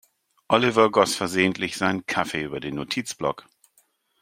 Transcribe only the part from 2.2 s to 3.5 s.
über den Notizblock.